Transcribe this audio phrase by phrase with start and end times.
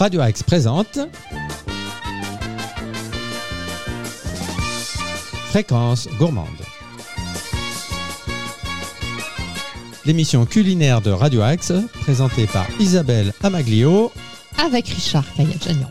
[0.00, 0.98] Radio Axe présente
[5.50, 6.46] Fréquence gourmande.
[10.06, 14.10] L'émission culinaire de Radio Axe, présentée par Isabelle Amaglio.
[14.56, 15.90] avec Richard Kayadjanian.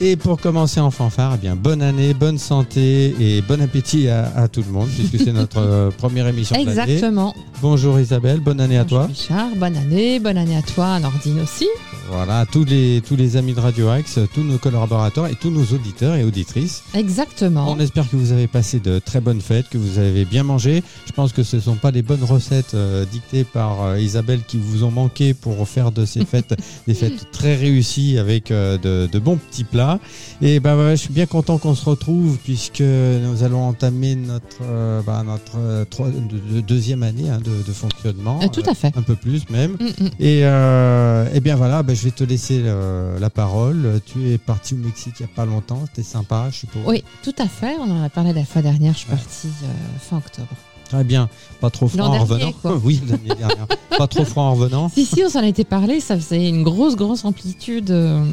[0.00, 4.30] Et pour commencer en fanfare, eh bien, bonne année, bonne santé et bon appétit à,
[4.36, 6.92] à tout le monde, puisque c'est notre euh, première émission de l'année.
[6.92, 7.34] Exactement.
[7.60, 9.06] Bonjour Isabelle, bonne année à toi.
[9.06, 11.66] Richard, bonne année, bonne année à toi, Nordine aussi.
[12.08, 15.64] Voilà, tous les, tous les amis de Radio Axe, tous nos collaborateurs et tous nos
[15.64, 16.84] auditeurs et auditrices.
[16.94, 17.70] Exactement.
[17.70, 20.82] On espère que vous avez passé de très bonnes fêtes, que vous avez bien mangé.
[21.06, 24.40] Je pense que ce ne sont pas les bonnes recettes euh, dictées par euh, Isabelle
[24.46, 26.54] qui vous ont manqué pour faire de ces fêtes
[26.86, 29.98] des fêtes très réussies avec euh, de, de bons petits plats.
[30.40, 35.02] Et ben ouais, je suis bien content qu'on se retrouve puisque nous allons entamer notre,
[35.04, 38.40] bah, notre trois- de- de- deuxième année hein, de, de fonctionnement.
[38.42, 38.92] Euh, tout à fait.
[38.96, 39.72] un peu plus même.
[39.72, 40.08] Mm, mm.
[40.20, 44.00] Et, euh, eh bien voilà, ben, je vais te laisser euh, la parole.
[44.06, 46.82] Tu es parti au Mexique il n'y a pas longtemps, c'était sympa, je suppose.
[46.86, 47.76] Oui, tout à fait.
[47.78, 48.92] On en a parlé la fois dernière.
[48.92, 49.16] Je suis Ouais.
[49.16, 50.48] partie euh, fin octobre.
[50.88, 51.28] Très bien,
[51.60, 52.52] pas trop froid en revenant.
[52.62, 52.80] quoi.
[52.84, 53.66] oui, l'année dernière.
[53.98, 54.88] pas trop froid en revenant.
[54.94, 56.00] Si, si, on s'en était parlé.
[56.00, 58.24] Ça faisait une grosse, grosse amplitude euh,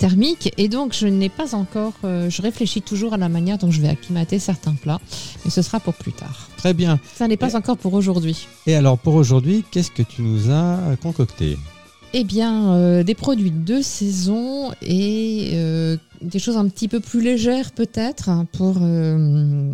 [0.00, 0.52] thermique.
[0.56, 1.92] Et donc, je n'ai pas encore.
[2.04, 5.00] euh, je réfléchis toujours à la manière dont je vais acclimater certains plats.
[5.44, 6.48] Mais ce sera pour plus tard.
[6.56, 6.98] Très bien.
[7.14, 8.48] Ça n'est pas encore pour aujourd'hui.
[8.66, 11.58] Et alors pour aujourd'hui, qu'est-ce que tu nous as concocté?
[12.12, 17.20] Eh bien, euh, des produits de saison et euh, des choses un petit peu plus
[17.20, 19.72] légères peut-être hein, pour euh,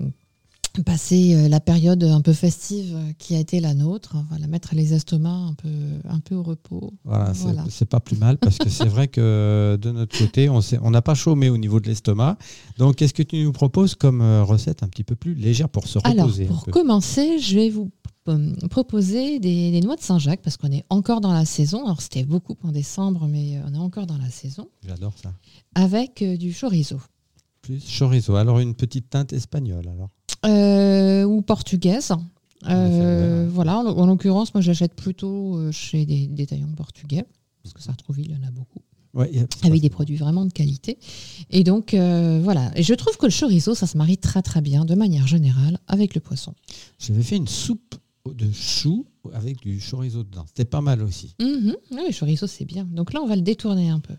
[0.87, 4.17] passer euh, la période un peu festive qui a été la nôtre.
[4.31, 5.69] Voilà, mettre les estomacs un peu,
[6.09, 6.95] un peu au repos.
[7.05, 7.65] Voilà, c'est- Voilà.
[7.69, 11.15] c'est pas plus mal parce que c'est vrai que de notre côté, on n'a pas
[11.15, 12.39] chômé au niveau de l'estomac.
[12.79, 15.87] Donc, qu'est-ce que tu nous proposes comme euh, recette un petit peu plus légère pour
[15.89, 16.71] se Alors, reposer un pour peu?
[16.71, 17.91] commencer, je vais vous
[18.29, 21.85] euh, proposer des, des noix de Saint-Jacques parce qu'on est encore dans la saison.
[21.85, 24.69] Alors, c'était beaucoup en décembre, mais euh, on est encore dans la saison.
[24.87, 25.33] J'adore ça.
[25.75, 26.99] Avec euh, du chorizo.
[27.67, 28.37] Plus chorizo.
[28.37, 30.09] Alors une petite teinte espagnole alors.
[30.45, 32.13] Euh, ou portugaise.
[32.69, 33.49] Euh.
[33.53, 37.25] Voilà, en, en l'occurrence, moi j'achète plutôt euh, chez des détaillants portugais,
[37.63, 38.81] parce que ça retrouve, il y en a beaucoup,
[39.15, 40.99] Ouais, y a- avec des produits vraiment de qualité.
[41.51, 42.71] Et donc, euh, voilà.
[42.77, 45.79] Et je trouve que le chorizo, ça se marie très très bien, de manière générale,
[45.89, 46.55] avec le poisson.
[46.99, 47.95] J'avais fait une soupe
[48.27, 50.45] de choux avec du chorizo dedans.
[50.49, 51.35] C'était pas mal aussi.
[51.41, 51.77] Mhm.
[51.93, 52.85] Oui, le chorizo, c'est bien.
[52.85, 54.15] Donc là, on va le détourner un peu.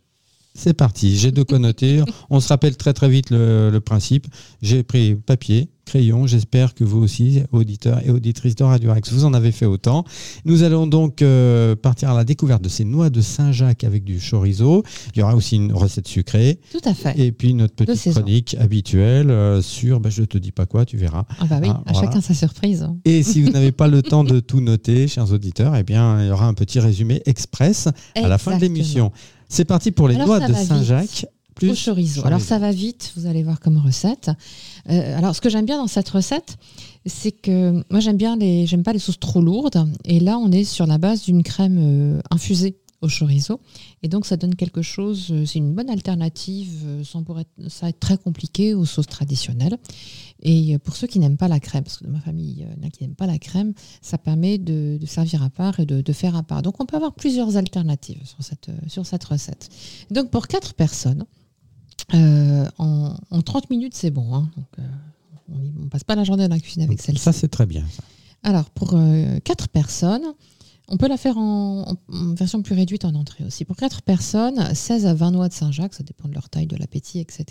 [0.59, 2.01] C'est parti, j'ai de quoi noter.
[2.31, 4.25] On se rappelle très très vite le, le principe.
[4.63, 6.25] J'ai pris papier, crayon.
[6.25, 10.03] J'espère que vous aussi, auditeurs et auditrices de Radio Rex, vous en avez fait autant.
[10.45, 14.19] Nous allons donc euh, partir à la découverte de ces noix de Saint-Jacques avec du
[14.19, 14.81] chorizo.
[15.15, 16.59] Il y aura aussi une recette sucrée.
[16.71, 17.13] Tout à fait.
[17.19, 20.97] Et puis notre petite chronique habituelle euh, sur, ben, je te dis pas quoi, tu
[20.97, 21.25] verras.
[21.39, 22.07] Ah bah oui, Ah, à voilà.
[22.07, 22.87] chacun sa surprise.
[23.05, 26.27] Et si vous n'avez pas le temps de tout noter, chers auditeurs, eh bien, il
[26.29, 29.11] y aura un petit résumé express à la fin de l'émission.
[29.49, 30.53] C'est parti pour les Alors, ça de.
[30.53, 31.25] Saint-Jacques.
[31.55, 32.23] Plus au chorizo.
[32.23, 34.29] Alors ça va vite, vous allez voir comme recette.
[34.91, 36.55] Euh, alors ce que j'aime bien dans cette recette,
[37.07, 39.89] c'est que moi j'aime bien les, j'aime pas les sauces trop lourdes.
[40.05, 43.59] Et là on est sur la base d'une crème euh, infusée au chorizo.
[44.03, 47.49] Et donc ça donne quelque chose, euh, c'est une bonne alternative euh, sans pour être,
[47.67, 49.77] ça être très compliqué aux sauces traditionnelles.
[50.41, 52.61] Et euh, pour ceux qui n'aiment pas la crème, parce que dans ma famille, il
[52.61, 55.79] y en a qui n'aiment pas la crème, ça permet de, de servir à part
[55.79, 56.61] et de, de faire à part.
[56.61, 59.69] Donc on peut avoir plusieurs alternatives sur cette, sur cette recette.
[60.11, 61.25] Donc pour quatre personnes,
[62.13, 64.33] euh, en, en 30 minutes, c'est bon.
[64.33, 64.49] hein.
[64.55, 64.83] Donc, euh,
[65.49, 67.21] on ne passe pas la journée dans la cuisine avec celle-ci.
[67.23, 67.83] Ça, c'est très bien.
[67.95, 68.03] ça.
[68.43, 68.95] Alors, pour
[69.43, 70.23] 4 personnes,
[70.87, 73.65] on peut la faire en, version plus réduite en entrée aussi.
[73.65, 76.75] Pour 4 personnes, 16 à 20 noix de Saint-Jacques, ça dépend de leur taille, de
[76.75, 77.45] l'appétit, etc.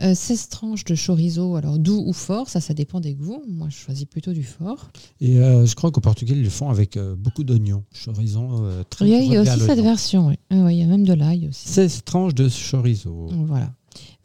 [0.00, 3.42] Euh, 16 tranches de chorizo, alors doux ou fort, ça, ça dépend des goûts.
[3.46, 4.90] Moi, je choisis plutôt du fort.
[5.20, 7.84] Et euh, je crois qu'au Portugais, ils le font avec euh, beaucoup d'oignons.
[8.04, 10.34] Chorizo euh, très Il y a, il y a aussi cette version, oui.
[10.50, 11.68] Ah ouais, il y a même de l'ail aussi.
[11.68, 13.72] 16 tranches de chorizo, Voilà.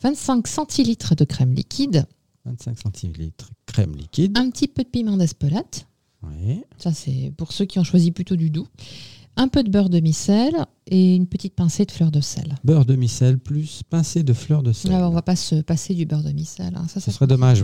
[0.02, 2.06] 25 centilitres de crème liquide,
[2.46, 4.38] 25 centilitres crème liquide.
[4.38, 5.86] un petit peu de piment d'Espelette,
[6.78, 8.68] Ça, c'est pour ceux qui ont choisi plutôt du doux.
[9.36, 10.54] Un peu de beurre demi-sel
[10.88, 12.56] et une petite pincée de fleur de sel.
[12.66, 14.92] Beurre de micelle plus pincée de fleurs de sel.
[14.92, 16.74] Là, on va pas se passer du beurre demi-sel.
[16.76, 16.88] hein.
[16.90, 17.64] Ça, Ce ça serait dommage.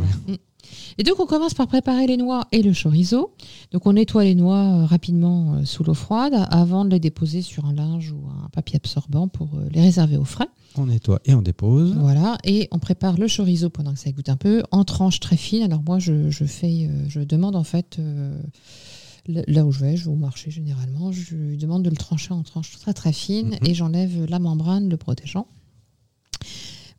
[0.98, 3.34] Et donc, on commence par préparer les noix et le chorizo.
[3.72, 7.42] Donc, on nettoie les noix euh, rapidement euh, sous l'eau froide avant de les déposer
[7.42, 10.48] sur un linge ou un papier absorbant pour euh, les réserver au frais.
[10.78, 11.96] On nettoie et on dépose.
[11.98, 12.38] Voilà.
[12.44, 15.64] Et on prépare le chorizo pendant que ça goûte un peu en tranches très fines.
[15.64, 18.38] Alors, moi, je, je fais, je demande en fait, euh,
[19.28, 21.96] là là où je vais, je vais au marché généralement, je lui demande de le
[21.96, 23.68] trancher en tranches très très fines Mhm.
[23.68, 25.48] et j'enlève la membrane le protégeant.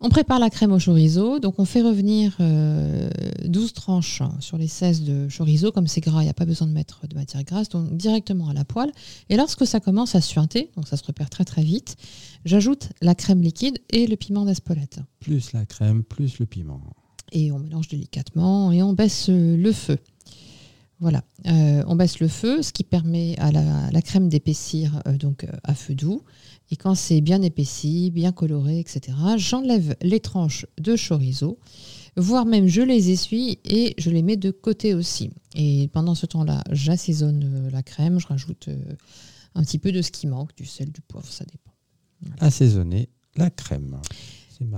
[0.00, 1.38] On prépare la crème au chorizo.
[1.38, 3.08] Donc, on fait revenir euh,
[3.44, 5.72] 12 tranches sur les 16 de chorizo.
[5.72, 7.70] Comme c'est gras, il n'y a pas besoin de mettre de matière grasse.
[7.70, 8.92] Donc, directement à la poêle.
[9.30, 11.96] Et lorsque ça commence à suinter, donc ça se repère très très vite,
[12.44, 15.00] j'ajoute la crème liquide et le piment d'Espelette.
[15.20, 16.82] Plus la crème, plus le piment.
[17.32, 19.98] Et on mélange délicatement et on baisse euh, le feu.
[20.98, 25.12] Voilà, Euh, on baisse le feu, ce qui permet à la, la crème d'épaissir euh,
[25.18, 26.22] donc euh, à feu doux.
[26.70, 31.58] Et quand c'est bien épaissi, bien coloré, etc., j'enlève les tranches de chorizo,
[32.16, 35.30] voire même je les essuie et je les mets de côté aussi.
[35.54, 38.96] Et pendant ce temps-là, j'assaisonne euh, la crème, je rajoute euh,
[39.54, 41.72] un petit peu de ce qui manque, du sel, du poivre, ça dépend.
[42.40, 44.00] Assaisonner la crème.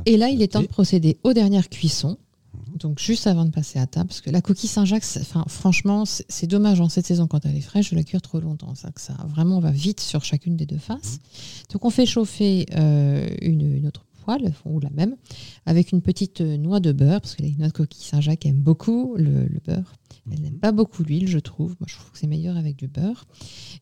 [0.06, 2.19] Et là, il est temps de procéder aux dernières cuissons.
[2.76, 5.05] Donc juste avant de passer à table, parce que la coquille Saint-Jacques,
[5.49, 8.75] franchement, c'est dommage en cette saison quand elle est fraîche de la cuire trop longtemps.
[8.75, 11.19] Ça, que ça vraiment va vite sur chacune des deux faces.
[11.73, 15.17] Donc on fait chauffer euh, une, une autre poêle, ou la même,
[15.65, 18.61] avec une petite euh, noix de beurre, parce que les noix de coquille Saint-Jacques aiment
[18.61, 19.95] beaucoup le, le beurre.
[20.31, 21.77] Elles n'aiment pas beaucoup l'huile, je trouve.
[21.81, 23.25] Moi, je trouve que c'est meilleur avec du beurre.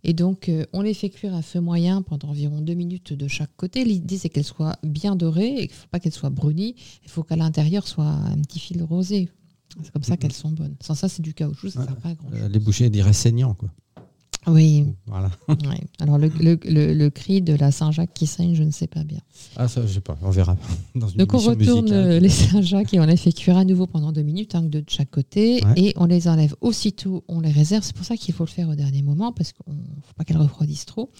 [0.04, 3.26] Et donc, euh, on les fait cuire à feu moyen pendant environ deux minutes de
[3.26, 3.84] chaque côté.
[3.84, 6.76] L'idée, c'est qu'elles soient bien dorées et qu'il ne faut pas qu'elles soient brunies.
[7.02, 9.28] Il faut qu'à l'intérieur soit un petit fil rosé.
[9.82, 10.76] C'est comme ça qu'elles sont bonnes.
[10.80, 13.12] Sans ça, c'est du caoutchouc, ça ne sert pas à grand Euh, les bouchers diraient
[13.12, 13.70] saignant, quoi.
[14.48, 14.84] Oui.
[15.06, 15.30] Voilà.
[15.48, 15.80] ouais.
[16.00, 19.02] Alors, le, le- le- le cri de la Saint-Jacques qui saigne, je ne sais pas
[19.04, 19.20] bien.
[19.56, 20.16] Ah, ça, je sais pas.
[20.22, 20.56] On verra.
[20.94, 22.06] Dans une Donc on retourne musicale.
[22.12, 24.82] euh, les Saint-Jacques et on les fait cuire à nouveau pendant deux minutes, un deux
[24.82, 25.72] de chaque côté, Ouais.
[25.76, 27.82] et on les enlève aussitôt, on les réserve.
[27.84, 30.24] C'est pour ça qu'il faut le faire au dernier moment, parce qu'il ne faut pas
[30.24, 31.10] qu'elles refroidissent trop.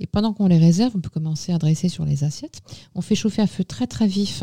[0.00, 2.60] Et pendant qu'on les réserve, on peut commencer à dresser sur les assiettes.
[2.94, 4.42] On fait chauffer à feu très très vif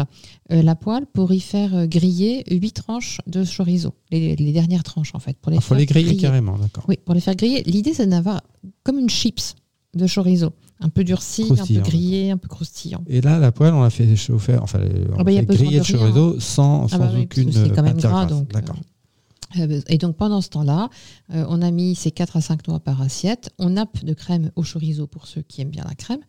[0.51, 4.83] euh, la poêle pour y faire euh, griller huit tranches de chorizo, les, les dernières
[4.83, 5.37] tranches en fait.
[5.37, 6.85] Pour les Il faut faire les griller carrément, d'accord.
[6.87, 7.63] Oui, pour les faire griller.
[7.63, 8.30] L'idée c'est d'avoir
[8.83, 9.55] comme une chips
[9.93, 13.03] de chorizo, un peu durci, un peu grillé, un peu croustillant.
[13.07, 14.79] Et là, la poêle, on l'a fait chauffer, enfin,
[15.13, 17.83] on Ah bah, fait griller le rien, chorizo sans, sans Ah bah aucune c'est quand
[17.83, 18.29] même gras, grasse.
[18.29, 18.77] donc, D'accord.
[19.59, 20.89] Euh, Et donc pendant ce temps-là,
[21.33, 23.49] euh, on a mis ces 4 à 5 noix par assiette.
[23.59, 26.21] On nappe de crème au chorizo pour ceux qui aiment bien la crème.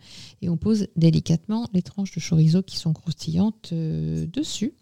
[0.43, 4.73] Et on pose délicatement les tranches de chorizo qui sont croustillantes euh, dessus.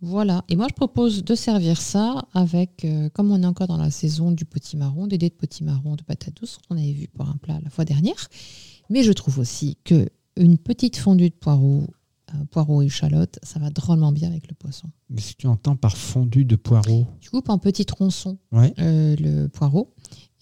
[0.00, 0.44] Voilà.
[0.48, 3.90] Et moi, je propose de servir ça avec, euh, comme on est encore dans la
[3.90, 7.36] saison du potimarron, des dés de potimarron de patates douces qu'on avait vu pour un
[7.36, 8.28] plat la fois dernière.
[8.88, 11.84] Mais je trouve aussi que une petite fondue de poireaux,
[12.34, 14.88] euh, poireaux et échalotes, ça va drôlement bien avec le poisson.
[15.10, 18.72] Mais si tu entends par fondu de poireaux, Tu coupes en petits tronçons ouais.
[18.78, 19.92] euh, le poireau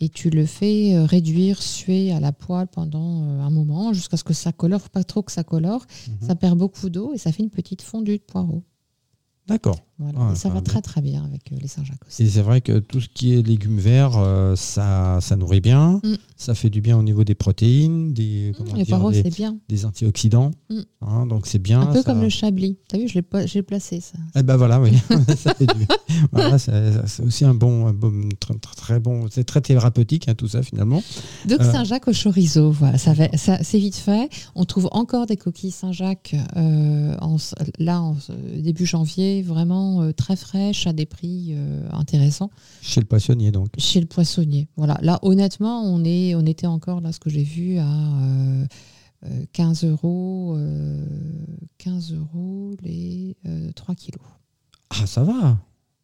[0.00, 3.00] et tu le fais réduire, suer à la poêle pendant
[3.40, 4.80] un moment jusqu'à ce que ça colore.
[4.80, 5.84] Faut pas trop que ça colore.
[6.06, 6.28] Mhm.
[6.28, 8.62] Ça perd beaucoup d'eau et ça fait une petite fondue de poireau.
[9.48, 9.87] D'accord.
[9.98, 10.32] Voilà.
[10.32, 12.22] Et ça va très très bien avec euh, les Saint-Jacques aussi.
[12.22, 16.00] Et c'est vrai que tout ce qui est légumes verts, euh, ça, ça nourrit bien.
[16.04, 16.14] Mm.
[16.36, 19.56] Ça fait du bien au niveau des protéines, des, les dire, des, c'est bien.
[19.68, 20.52] des antioxydants.
[20.70, 20.78] Mm.
[21.00, 21.80] Hein, donc c'est bien.
[21.80, 22.78] Un peu ça- comme le chablis.
[22.88, 23.14] Tu as vu, je
[23.54, 24.18] l'ai placé ça.
[24.36, 24.92] Eh ben voilà, oui.
[25.58, 25.86] Du-
[26.32, 29.26] voilà, c'est aussi un bon, un bon- très, très- bon.
[29.30, 31.02] C'est très thérapeutique hein, tout ça finalement.
[31.48, 31.72] Donc Euh.
[31.72, 34.28] Saint-Jacques au chorizo, voilà, ça, va- ça- c'est vite fait.
[34.54, 37.14] On trouve encore des coquilles Saint-Jacques euh,
[37.78, 38.16] là en
[38.56, 42.50] début janvier, vraiment euh, très fraîches à des prix euh, intéressants.
[42.82, 43.68] Chez le poissonnier donc.
[43.78, 44.68] Chez le poissonnier.
[44.76, 44.98] Voilà.
[45.02, 48.66] Là, honnêtement, on, est, on était encore, là, ce que j'ai vu, à euh,
[49.26, 51.04] euh, 15 euros, euh,
[51.78, 54.22] 15 euros les euh, 3 kilos.
[54.90, 55.58] Ah ça va.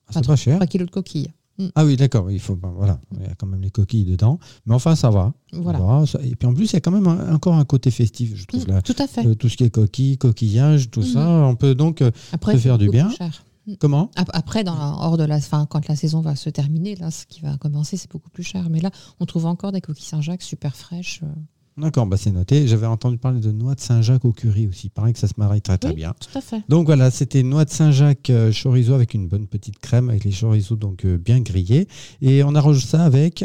[0.08, 0.56] Ah, c'est pas cher.
[0.56, 1.28] 3 kilos de coquilles.
[1.76, 2.32] Ah oui, d'accord.
[2.32, 5.10] Il faut, ben, voilà, il y a quand même les coquilles dedans, mais enfin ça
[5.10, 5.32] va.
[5.52, 6.04] Voilà.
[6.04, 8.32] Ça- et puis en plus, il y a quand même un- encore un côté festif,
[8.34, 8.82] je trouve Mm, là.
[8.82, 9.36] tout à fait.
[9.36, 11.06] Tout ce qui est coquilles, coquillages, tout Mhm.
[11.06, 13.08] ça, on peut donc Après, se faire du bien.
[13.10, 13.44] cher.
[13.80, 14.10] Comment?
[14.16, 17.10] Ap- Après, dans la- hors de la, fin, quand la saison va se terminer, là,
[17.10, 18.68] ce qui va commencer, c'est beaucoup plus cher.
[18.70, 18.90] Mais là,
[19.20, 21.20] on trouve encore des coquilles Saint-Jacques super fraîches.
[21.22, 21.28] euh.
[21.76, 22.68] D'accord, bah c'est noté.
[22.68, 24.86] J'avais entendu parler de noix de Saint-Jacques au curry aussi.
[24.86, 26.14] Il paraît que ça se marie très très Oui, bien.
[26.20, 26.62] Tout à fait.
[26.68, 30.30] Donc voilà, c'était noix de Saint-Jacques euh, chorizo avec une bonne petite crème, avec les
[30.30, 31.88] chorizo donc euh, bien grillés.
[32.22, 33.44] Et on arrange ça avec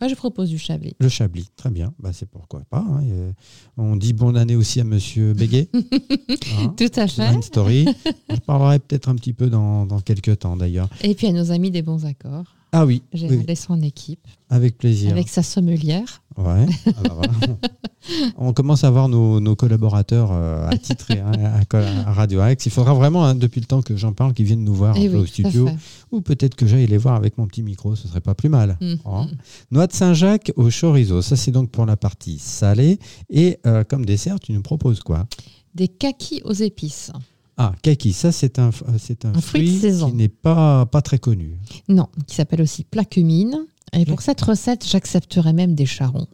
[0.00, 0.94] Moi, je propose du chablis.
[1.00, 1.48] le chablis.
[1.56, 2.78] Très bien, bah, c'est pourquoi pas.
[2.88, 3.02] hein.
[3.10, 3.32] Euh,
[3.76, 5.68] on dit bonne année aussi à Monsieur Béguet.
[6.60, 7.32] Hein, Tout à fait.
[7.34, 7.86] une story.
[8.30, 10.88] Je parlerai peut-être un petit peu dans, dans quelques temps d'ailleurs.
[11.02, 12.54] Et puis à nos amis des bons accords.
[12.72, 15.12] Ah oui, J'ai oui, son équipe, avec plaisir.
[15.12, 16.22] avec sa sommelière.
[16.36, 16.66] Ouais.
[16.86, 17.58] Ah bah.
[18.38, 21.32] On commence à voir nos, nos collaborateurs euh, attitrés hein,
[21.72, 22.64] à, à Radio Axe.
[22.66, 24.94] Il faudra vraiment, hein, depuis le temps que j'en parle, qu'ils viennent nous voir un
[24.94, 25.68] peu Eh oui, au studio.
[26.12, 28.76] Ou peut-être que j'aille les voir avec mon petit micro, ce serait pas plus mal.
[28.80, 28.98] Mhm.
[29.06, 29.26] Hein.
[29.70, 32.98] Noix de Saint-Jacques au chorizo, ça c'est donc pour la partie salée.
[33.30, 35.26] Et euh, comme dessert, tu nous proposes quoi?
[35.74, 37.12] Des kakis aux épices.
[37.60, 40.10] Ah, kaki, ça c'est un, c'est un, Un fruit de fruit saison.
[40.10, 41.58] qui n'est pas, pas très connu.
[41.88, 43.66] Non, qui s'appelle aussi placumine.
[43.92, 46.28] Et pour cette recette, j'accepterai même des charrons.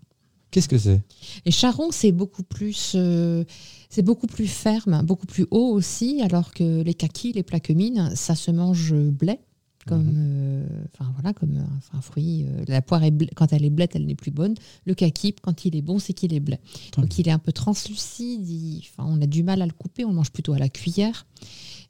[0.50, 1.00] Qu'est-ce que c'est?
[1.46, 3.42] Les charrons, c'est beaucoup plus, euh,
[3.90, 8.34] c'est beaucoup plus ferme, beaucoup plus haut aussi, alors que les kakis, les plaquemines, ça
[8.34, 9.40] se mange blé,
[9.86, 10.12] comme, Mhm.
[10.16, 10.66] euh,
[11.14, 12.44] voilà, comme un, un fruit.
[12.46, 14.54] euh, la poire est quand elle est blette, elle n'est plus bonne.
[14.86, 16.58] Le kaki, quand il est bon, c'est qu'il est blé.
[16.92, 18.48] Très Donc il est un peu translucide.
[18.48, 20.04] il- on a du mal à le couper.
[20.04, 21.26] On le mange plutôt à la cuillère.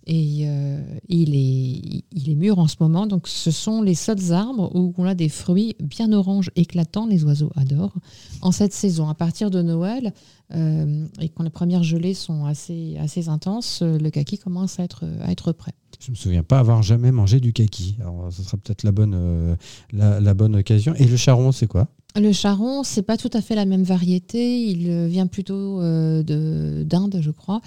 [0.06, 3.06] Et euh, il, est, mûr en ce moment.
[3.06, 7.06] Donc ce sont les seuls arbres où on a des fruits bien orange éclatants.
[7.06, 7.94] Les oiseaux adorent
[8.42, 9.08] en cette saison.
[9.08, 10.12] À partir de Noël
[10.54, 14.84] euh, et quand les premières gelées sont assez, assez intenses, euh, le kaki commence à
[14.84, 15.72] être, à être prêt.
[16.00, 17.96] Je me souviens pas avoir jamais mangé du kaki.
[18.00, 20.94] Alors, ce sera peut-être la, la bonne occasion.
[20.96, 21.88] Et le charron, c'est quoi?
[22.16, 24.68] Le charron, c'est pas tout à fait la même variété.
[24.68, 27.60] Il euh, vient plutôt euh, de- d'Inde, je crois.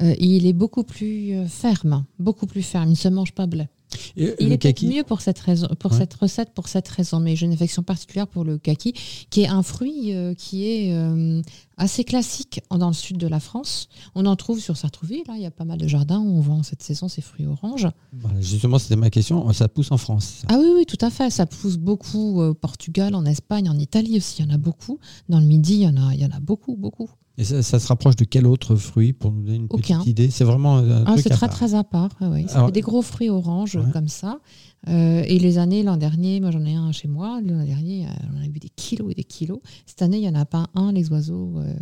[0.00, 2.86] Euh, il est beaucoup plus ferme, beaucoup plus ferme.
[2.88, 3.66] Il ne se mange pas blé.
[4.16, 5.98] Et Il le est peut-être kaki mieux pour cette raison, pour Ouais.
[5.98, 7.20] cette recette, pour cette raison.
[7.20, 8.92] Mais j'ai une affection particulière pour le kaki,
[9.30, 11.40] qui est un fruit euh, qui est euh,
[11.76, 13.88] assez classique dans le sud de la France.
[14.14, 15.22] On en trouve sur Sartrouville.
[15.28, 17.46] Là, il y a pas mal de jardins où on vend cette saison ces fruits
[17.46, 17.88] oranges.
[18.12, 19.50] Voilà, Justement, c'était ma question.
[19.52, 20.24] Ça pousse en France.
[20.42, 20.46] ça.
[20.50, 21.30] Ah oui, oui, tout à fait.
[21.30, 24.42] Ça pousse beaucoup euh, au Portugal, en Espagne, en Italie aussi.
[24.42, 24.98] Il y en a beaucoup.
[25.28, 27.08] Dans le Midi, il y en a, il y en a beaucoup, beaucoup.
[27.40, 29.98] Et ça, ça se rapproche de quel autre fruit pour nous donner une Aucun.
[30.00, 30.28] petite idée?
[30.30, 31.56] C'est vraiment un Ah, c'est à très part.
[31.56, 32.10] très à part.
[32.20, 33.90] ouais, des gros fruits oranges Ouais.
[33.92, 34.40] comme ça.
[34.88, 37.40] Euh, et les années, l'an dernier, moi j'en ai un chez moi.
[37.44, 39.58] L'an dernier, euh, on a vu des kilos et des kilos.
[39.86, 41.54] Cette année, il n'y en a pas un, les oiseaux.
[41.58, 41.74] euh,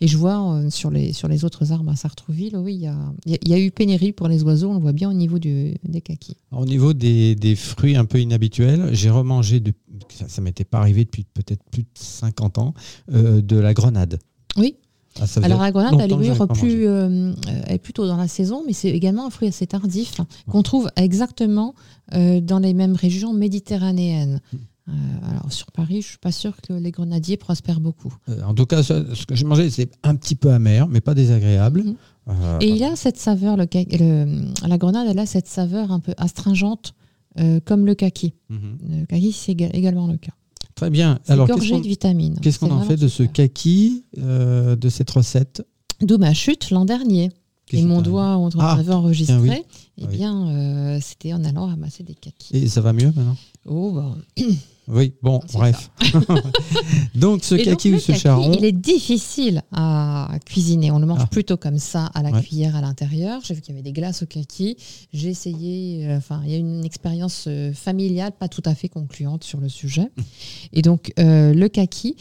[0.00, 2.86] et je vois euh, sur, les, sur les autres arbres à Sartrouville, oui, il y
[2.86, 4.70] a, il y a- y a eu pénurie pour les oiseaux.
[4.70, 6.36] On le voit bien au niveau du, des kakis.
[6.52, 9.72] Au niveau des, des fruits un peu inhabituels, j'ai remangé, de,
[10.08, 12.72] ça, ça m'était pas arrivé depuis peut-être plus de 50 ans,
[13.12, 14.18] euh, de la grenade.
[14.56, 14.76] Oui.
[15.20, 17.32] Ah, Alors la grenade, elle est, plus, euh,
[17.66, 20.62] elle est plutôt dans la saison, mais c'est également un fruit assez tardif hein, qu'on
[20.62, 21.74] trouve exactement
[22.14, 24.40] euh, dans les mêmes régions méditerranéennes.
[24.52, 24.56] Hmm.
[24.88, 24.92] Euh,
[25.30, 28.12] alors sur Paris, je suis pas sûre que les grenadiers prospèrent beaucoup.
[28.28, 31.14] Euh, en tout cas, ce que j'ai mangé, c'est un petit peu amer, mais pas
[31.14, 31.84] désagréable.
[32.28, 35.92] Euh, Et il a cette saveur, le, ca- le- la grenade, elle a cette saveur
[35.92, 36.94] un peu astringente,
[37.64, 38.34] comme le kaki.
[38.50, 38.78] mhm.
[39.00, 40.32] Le kaki, c'est éga- également le cas.
[40.82, 41.18] Très bien.
[41.28, 42.38] Alors, qu'est-ce gorgé qu'on de vitamines.
[42.40, 45.64] qu'est-ce qu'on en fait de ce kaki, euh, de cette recette
[46.00, 47.30] D'où ma chute l'an dernier.
[47.74, 49.36] Et mon doigt, on Ah, avait enregistré.
[49.38, 49.50] oui.
[49.98, 52.54] Eh bien, euh, c'était en allant ramasser des kakis.
[52.56, 53.36] Et ça va mieux maintenant?
[53.66, 54.16] Oh, bah,
[54.88, 55.90] Oui, bon, bref.
[57.14, 60.90] donc, ce donc, kaki ou ce charron, Il est difficile à cuisiner.
[60.90, 61.26] On le mange Ah.
[61.28, 62.42] plutôt comme ça, à la Ouais.
[62.42, 63.40] cuillère, à l'intérieur.
[63.44, 64.76] J'ai vu qu'il y avait des glaces au kaki.
[65.12, 68.88] J'ai essayé, euh, enfin, il y a une expérience euh, familiale, pas tout à fait
[68.88, 70.10] concluante sur le sujet.
[70.72, 72.16] Et donc, euh, le kaki,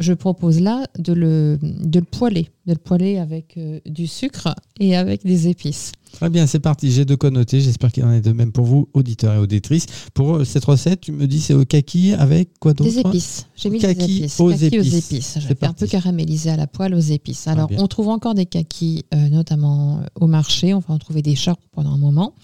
[0.00, 4.06] je, je propose là de le, de le poêler, de le poêler avec euh, du
[4.06, 5.92] sucre et avec des épices.
[6.12, 6.90] Très bien, c'est parti.
[6.90, 7.60] J'ai de quoi noter.
[7.60, 9.86] J'espère qu'il en est de même pour vous, auditeurs et auditrices.
[10.12, 13.46] Pour euh, cette recette, tu me dis c'est au kaki avec quoi d'autre Des épices.
[13.54, 14.40] J'ai mis Kaki des épices.
[14.40, 14.94] aux Kaki aux épices.
[15.12, 15.26] épices.
[15.26, 15.88] C'est J'ai fait un peu parti.
[15.88, 17.46] caramélisé à la poêle aux épices.
[17.46, 20.74] Alors, on trouve encore des kakis, euh, notamment au marché.
[20.74, 22.34] On va en trouver des charros pendant un moment.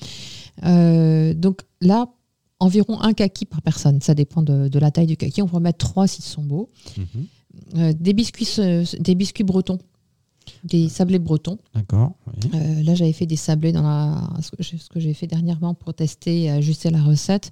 [0.65, 2.07] Euh, donc là,
[2.61, 4.01] environ un kaki par personne.
[4.01, 5.43] Ça dépend de, de la taille du kaki.
[5.43, 6.71] On peut en mettre trois s'ils sont beaux.
[6.97, 7.27] Mhm.
[7.77, 9.79] Euh, des, biscuits, euh, des biscuits bretons.
[10.65, 11.59] Des sablés bretons.
[11.75, 12.15] D'accord.
[12.27, 12.51] oui.
[12.55, 14.51] Euh, là, j'avais fait des sablés dans la, ce
[14.89, 17.51] que j'ai- fait dernièrement pour tester et ajuster la recette.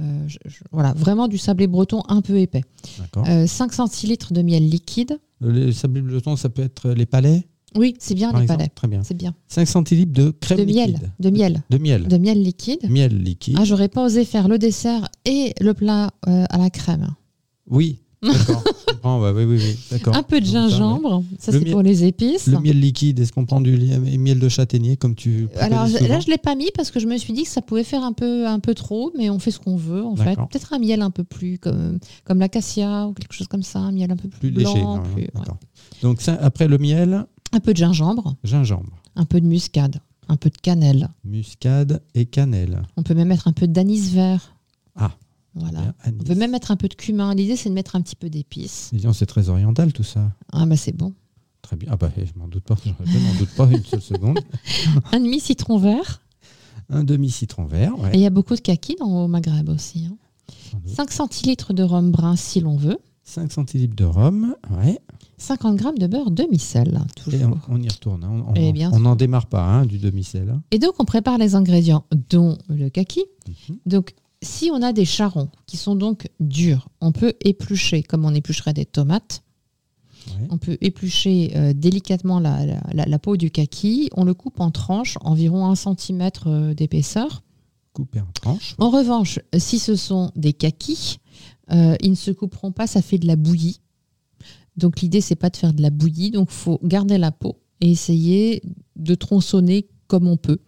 [0.00, 2.62] Euh, je- je- voilà, vraiment du sablé breton un peu épais.
[2.98, 3.24] D'accord.
[3.28, 5.18] Euh, 5 centilitres de miel liquide.
[5.40, 7.46] Le sablé breton, ça peut être les palais?
[7.74, 8.70] Oui, c'est bien par les exemple palais.
[8.74, 9.02] Très bien.
[9.02, 9.34] C'est bien.
[9.48, 12.06] 5 centilitres de crème De miel, de miel, De miel.
[12.08, 12.80] de miel liquide.
[12.88, 13.56] Miel liquide.
[13.58, 17.14] Ah, j'aurais pas osé faire le dessert et le plat euh, à la crème.
[17.68, 18.00] Oui.
[18.22, 18.62] D'accord.
[18.88, 19.78] Je comprends, ouais, oui, oui, oui.
[19.90, 20.14] D'accord.
[20.16, 22.46] Un peu de ça, gingembre, ça c'est miel- pour les épices.
[22.46, 26.20] Le miel liquide, est-ce qu'on prend du li- miel de châtaignier comme tu Alors là,
[26.20, 28.12] je l'ai pas mis parce que je me suis dit que ça pouvait faire un
[28.12, 30.36] peu, un peu trop, mais on fait ce qu'on veut en fait.
[30.36, 33.92] Peut-être un miel un peu plus comme, comme l'acacia ou quelque chose comme ça, un
[33.92, 34.62] miel un peu plus, plus léger.
[34.72, 35.14] blanc, normalement.
[35.14, 35.30] plus- ouais.
[35.34, 35.56] D'accord.
[36.02, 39.96] Donc ça, après le miel, un peu de gingembre, gingembre, un peu de muscade,
[40.28, 41.08] un peu de cannelle.
[41.24, 42.82] muscade et cannelle.
[42.96, 44.54] On peut même mettre un peu d'anis vert.
[44.96, 45.10] Ah.
[45.54, 45.80] Voilà.
[45.80, 46.18] Bien, anis.
[46.20, 47.34] On peut même mettre un peu de cumin.
[47.34, 48.90] L'idée, c'est de mettre un petit peu d'épices.
[49.12, 50.32] C'est très oriental tout ça.
[50.52, 51.12] Ah, bah c'est bon.
[51.60, 51.90] Très bien.
[51.92, 52.76] Ah bah, je m'en doute pas.
[52.84, 54.38] Je m'en doute pas une seule seconde.
[55.12, 56.22] Un demi citron vert.
[56.88, 57.92] Un demi citron vert.
[58.12, 60.06] Et il y a beaucoup de kaki dans, au Maghreb aussi.
[60.10, 60.16] hein.
[60.70, 60.88] sans doute.
[60.94, 62.98] 5 centilitres de rhum brun si l'on veut.
[63.24, 64.56] 5 centilitres de rhum.
[64.70, 64.98] Ouais.
[65.38, 67.58] 50 grammes de beurre demi-sel, hein, toujours.
[67.68, 68.22] on, on y retourne.
[68.24, 68.44] hein.
[68.46, 70.54] On- On Eh n'en démarre pas hein, du demi-sel.
[70.70, 73.24] Et donc, on prépare les ingrédients, dont le kaki.
[73.68, 73.78] Mhm.
[73.86, 78.34] Donc, si on a des charrons qui sont donc durs, on peut éplucher comme on
[78.34, 79.42] éplucherait des tomates.
[80.28, 80.46] Ouais.
[80.50, 84.08] On peut éplucher euh, délicatement la, la- la- la peau du kaki.
[84.16, 87.42] On le coupe en tranches, environ 1 cm d'épaisseur.
[87.92, 88.74] Coupé en tranches.
[88.78, 91.18] En revanche, si ce sont des kakis,
[91.72, 93.80] euh, ils ne se couperont pas, ça fait de la bouillie.
[94.76, 97.90] Donc l'idée, c'est pas de faire de la bouillie, donc faut garder la peau et
[97.90, 98.62] essayer
[98.96, 100.58] de tronçonner comme on peut.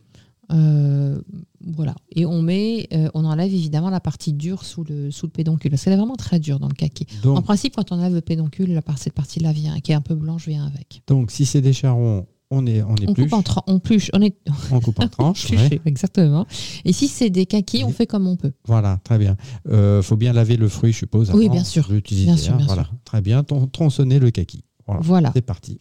[0.52, 1.20] Euh,
[1.66, 1.94] voilà.
[2.10, 5.70] Et on met, euh, on enlève évidemment la partie dure sous le, sous le pédoncule,
[5.70, 7.06] parce qu'elle est vraiment très dure dans le kaki.
[7.22, 9.94] Donc, En principe, quand on enlève le pédoncule, la part- cette partie-là vient, qui est
[9.94, 11.02] un peu blanche, vient avec.
[11.06, 14.20] donc, si c'est des charrons, on est on On épluche, coupe en on pluche, on
[14.22, 14.36] est
[14.70, 15.50] on coupe en tranches.
[15.50, 15.80] Ouais.
[15.86, 16.46] exactement.
[16.84, 17.92] Et si c'est des kakis, on Oui.
[17.94, 18.52] fait comme on peut.
[18.66, 19.36] Voilà, très bien.
[19.68, 21.30] Euh, faut bien laver le fruit, je suppose.
[21.32, 21.88] Oui, avant bien sûr.
[21.88, 22.86] de l'utiliser, Bien sûr, hein, bien voilà.
[23.04, 23.42] Très bien.
[23.72, 24.62] Tronçonner le kaki.
[24.86, 25.00] Voilà.
[25.02, 25.32] Voilà.
[25.34, 25.78] C'est parti.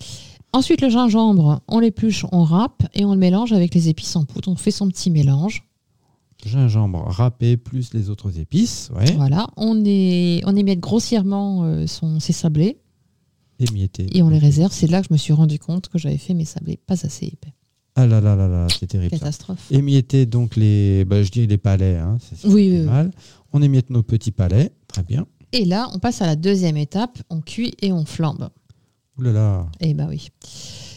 [0.53, 4.23] Ensuite, le gingembre, on l'épluche, on râpe et on le mélange avec les épices en
[4.23, 4.51] poudre.
[4.51, 5.63] On fait son petit mélange.
[6.45, 8.91] Gingembre râpé plus les autres épices.
[8.95, 9.11] Ouais.
[9.13, 9.47] Voilà.
[9.57, 12.77] On, est, on émiette grossièrement euh, son, ses sablés
[13.59, 14.07] Émietté.
[14.15, 14.71] et on les réserve.
[14.73, 17.27] C'est là que je me suis rendu compte que j'avais fait mes sablés pas assez
[17.27, 17.53] épais.
[17.95, 19.11] Ah là là là là, c'est terrible.
[19.11, 19.19] ça.
[19.19, 19.71] Catastrophe.
[19.71, 21.97] Émietter donc les, bah, je dis les palais.
[21.97, 22.87] Hein, c'est Oui, oui.
[23.53, 24.71] On émiette nos petits palais.
[24.87, 25.25] Très bien.
[25.51, 27.19] Et là, on passe à la deuxième étape.
[27.29, 28.49] On cuit et on flambe.
[29.17, 29.65] Ouh là là.
[29.79, 30.29] Eh ben oui.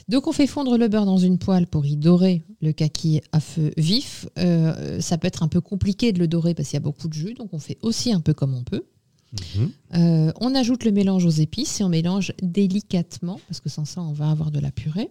[0.09, 3.41] Donc on fait fondre le beurre dans une poêle pour y dorer le kaki à
[3.41, 4.27] feu vif.
[4.39, 7.09] Euh, ça peut être un peu compliqué de le dorer parce qu'il y a beaucoup
[7.09, 8.85] de jus, donc on fait aussi un peu comme on peut.
[9.33, 9.71] Mhm.
[9.97, 14.01] Euh, on ajoute le mélange aux épices et on mélange délicatement parce que sans ça
[14.01, 15.11] on va avoir de la purée.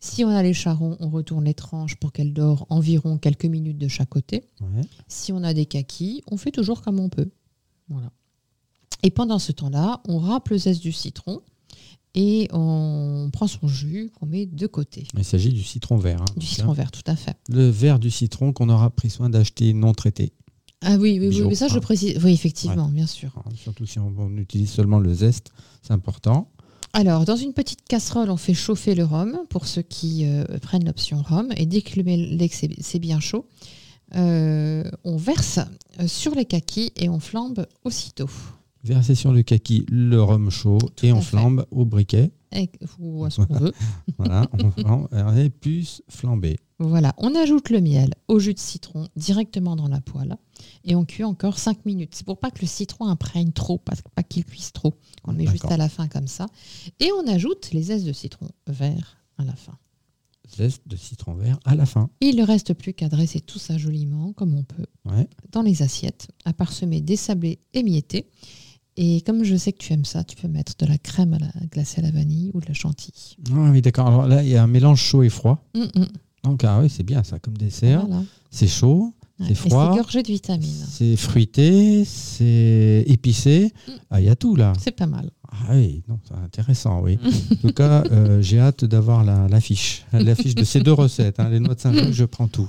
[0.00, 3.78] Si on a les charrons, on retourne les tranches pour qu'elles dorent environ quelques minutes
[3.78, 4.44] de chaque côté.
[4.60, 4.82] Ouais.
[5.08, 7.30] Si on a des kakis, on fait toujours comme on peut.
[7.88, 8.10] Voilà.
[9.02, 11.40] Et pendant ce temps-là, on râpe le zeste du citron
[12.14, 15.06] et on prend son jus qu'on met de côté.
[15.16, 16.20] Il s'agit du citron vert.
[16.22, 16.74] hein, Du citron hein.
[16.74, 17.36] vert, tout à fait.
[17.48, 20.32] Le vert du citron qu'on aura pris soin d'acheter non traité.
[20.82, 21.80] Ah oui, oui, oui, mais ça je hein.
[21.80, 22.18] précise.
[22.24, 23.30] Oui, effectivement, bien sûr.
[23.54, 25.52] Surtout si on, on utilise seulement le zeste,
[25.82, 26.50] c'est important.
[26.92, 30.84] Alors, dans une petite casserole, on fait chauffer le rhum pour ceux qui euh, prennent
[30.84, 31.48] l'option rhum.
[31.56, 31.90] Et dès que,
[32.80, 33.46] c'est bien chaud,
[34.16, 35.60] euh, on verse
[36.00, 38.28] euh, sur les kakis et on flambe aussitôt.
[38.82, 41.36] Verser sur le kaki le rhum chaud et on fait.
[41.36, 42.30] flambe au briquet.
[42.52, 43.72] Et- ou à ce qu'on veut.
[44.18, 45.08] Voilà, on flambe,
[45.38, 46.58] et plus flambé.
[46.78, 50.36] Voilà, on ajoute le miel au jus de citron directement dans la poêle
[50.84, 52.14] et on cuit encore 5 minutes.
[52.14, 54.94] C'est pour pas que le citron imprègne trop, pas, pas qu'il cuise trop.
[55.24, 56.46] On le met juste à la fin comme ça.
[57.00, 59.76] Et on ajoute les zestes de citron vert à la fin.
[60.56, 62.08] Zeste de citron vert à la fin.
[62.20, 65.28] Il ne reste plus qu'à dresser tout ça joliment, comme on peut, Ouais.
[65.52, 68.26] dans les assiettes, à parsemer des sablés émiettés.
[69.02, 71.38] Et comme je sais que tu aimes ça, tu peux mettre de la crème à
[71.38, 73.34] la glacée à la vanille ou de la chantilly.
[73.50, 74.06] Ah oui, d'accord.
[74.06, 75.64] Alors là, il y a un mélange chaud et froid.
[75.74, 76.06] Hum, hum.
[76.44, 78.04] Donc, ah oui, c'est bien ça comme dessert.
[78.06, 78.24] Voilà.
[78.50, 79.46] C'est chaud, Ouais.
[79.48, 79.90] C'est froid.
[79.92, 80.84] c'est gorgé de vitamines.
[80.90, 83.72] c'est fruité, c'est épicé.
[83.88, 83.92] Mm.
[84.10, 84.72] Ah, il y a tout là.
[84.80, 85.30] C'est pas mal.
[85.50, 87.18] Ah oui, non, c'est intéressant, oui.
[87.52, 90.04] en tout cas, euh, j'ai hâte d'avoir la- l'affiche.
[90.12, 91.40] L'affiche de ces deux recettes.
[91.40, 92.68] hein, les noix de Saint-Jacques, je prends tout.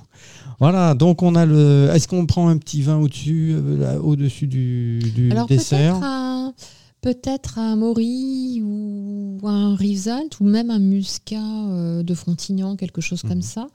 [0.60, 1.90] Voilà, donc on a le.
[1.94, 5.96] Est-ce qu'on prend un petit vin au-dessus, euh, au-dessus du, du Alors dessert?
[6.02, 6.54] un,
[7.02, 13.24] peut-être un Maury ou un Rivesaltes ou même un Muscat euh, de Frontignan, quelque chose
[13.24, 13.30] Mhm.
[13.30, 13.68] comme ça.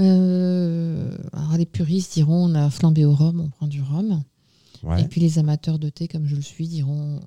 [0.00, 4.22] Euh, alors les puristes diront on a flambé au rhum, on prend du rhum.
[4.82, 5.02] Ouais.
[5.02, 7.20] Et puis les amateurs de thé comme je le suis diront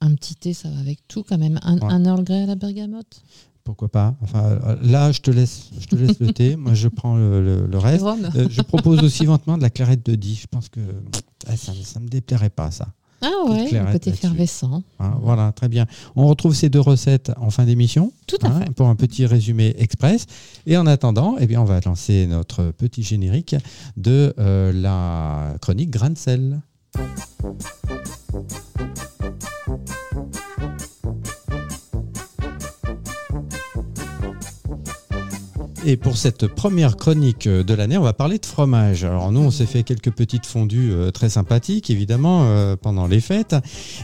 [0.00, 1.58] un petit thé ça va avec tout quand même.
[1.62, 1.92] Un, Ouais.
[1.92, 3.22] un Earl Grey à la bergamote?
[3.62, 4.14] Pourquoi pas?
[4.20, 6.54] Enfin, là, je te laisse, je te laisse le thé.
[6.64, 8.04] Moi, je prends le, le- le Le reste.
[8.36, 10.34] Euh, je propose aussi ventement de la clarette de Die.
[10.34, 10.80] Je pense que
[11.46, 12.92] ah, ça ne me déplairait pas, ça.
[13.24, 14.82] Ah ouais, le côté effervescent.
[15.00, 15.86] Hein, Voilà, très bien.
[16.14, 18.70] On retrouve ces deux recettes en fin d'émission Tout à hein, fait.
[18.72, 20.26] pour un petit résumé express.
[20.66, 23.56] Et en attendant, eh bien, on va lancer notre petit générique
[23.96, 26.60] de euh, la chronique Grain de sel.
[35.86, 39.04] Et pour cette première chronique euh, de l'année, on va parler de fromage.
[39.04, 43.20] Alors nous, on s'est fait quelques petites fondues euh, très sympathiques, évidemment, euh, pendant les
[43.20, 43.54] fêtes.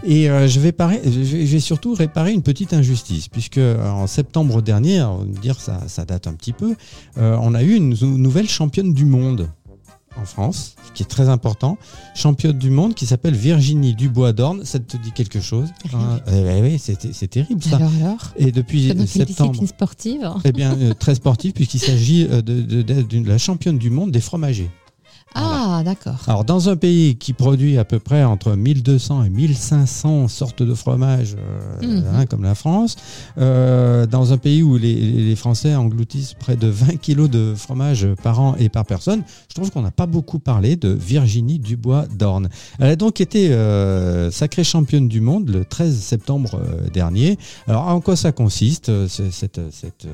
[0.05, 5.59] Et je, vais surtout réparer une petite injustice, puisque en septembre dernier, on va dire
[5.59, 6.75] ça, ça date un petit peu,
[7.17, 9.49] on a eu une nou- nouvelle championne du monde
[10.17, 11.79] en France, ce qui est très important,
[12.15, 14.65] championne du monde qui s'appelle Virginie Dubois d'Orne.
[14.65, 17.77] Ça te dit quelque chose hein Eh oui, c'est c'est terrible ça.
[17.77, 19.51] Alors alors Et depuis quelle septembre.
[19.53, 23.29] discipline sportive Eh bien, euh, très sportif, puisqu'il s'agit euh, de, de- de- d'une- de
[23.29, 24.71] la championne du monde des fromagers.
[25.35, 26.17] Ah d'accord.
[26.27, 30.75] Alors, dans un pays qui produit à peu près entre 1200 et 1500 sortes de
[30.75, 32.05] fromages, euh, Mhm.
[32.15, 32.97] hein, comme la France,
[33.39, 38.09] euh, dans un pays où les, les Français engloutissent près de 20 kilos de fromage
[38.23, 42.07] par an et par personne, je trouve qu'on n'a pas beaucoup parlé de Virginie Dubois
[42.19, 42.49] d'Orne.
[42.81, 46.61] Elle a donc été euh, sacrée championne du monde le 13 septembre
[46.93, 47.39] dernier.
[47.69, 50.07] Alors, en quoi ça consiste, ce- cette, cette,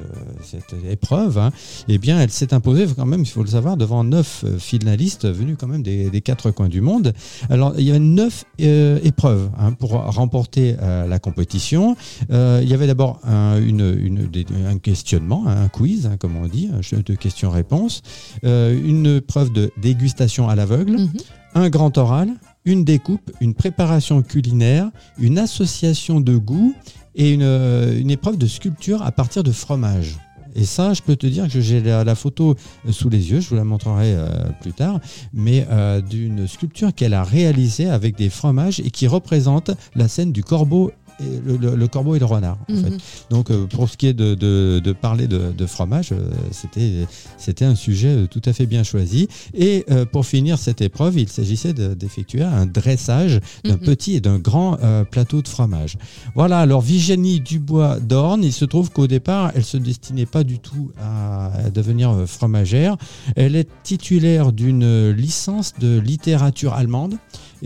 [0.44, 1.50] cette épreuve hein?
[1.88, 4.58] Eh bien, elle s'est imposée quand même, il faut le savoir, devant neuf euh,
[5.06, 7.12] finalistes venus quand même des, des quatre coins du monde.
[7.48, 11.96] Alors, il y avait neuf euh, épreuves hein, pour remporter euh, la compétition.
[12.30, 16.36] Euh, il y avait d'abord un, une, une, des- un questionnement, un quiz, hein, comme
[16.36, 18.02] on dit, un jeu de questions-réponses,
[18.42, 21.08] une épreuve de dégustation à l'aveugle, Mhm.
[21.54, 22.28] un grand oral,
[22.64, 26.74] une découpe, une préparation culinaire, une association de goûts
[27.14, 30.16] et une, une épreuve de sculpture à partir de fromage.
[30.56, 32.56] Et ça, je peux te dire que j'ai la, photo
[32.88, 34.26] euh, sous les yeux, je vous la montrerai euh,
[34.62, 35.00] plus tard,
[35.34, 40.32] mais euh, d'une sculpture qu'elle a réalisée avec des fromages et qui représente la scène
[40.32, 40.92] du corbeau.
[41.20, 42.58] Et le, le- le corbeau et le renard.
[42.70, 42.90] En fait.
[42.90, 42.98] Mhm.
[43.30, 47.06] Donc, euh, pour ce qui est de, de- de parler de, de fromage, euh, c'était
[47.38, 49.28] c'était un sujet euh, tout à fait bien choisi.
[49.54, 53.78] Et pour finir cette épreuve, il s'agissait de- d'effectuer un dressage d'un Mhm.
[53.80, 55.96] petit et d'un grand euh, plateau de fromage.
[56.34, 60.58] Voilà, alors Virginie Dubois d'Orne, il se trouve qu'au départ, elle se destinait pas du
[60.58, 62.96] tout à, à devenir fromagère.
[63.36, 67.14] Elle est titulaire d'une licence de littérature allemande.